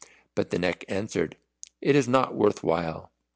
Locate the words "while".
2.63-3.11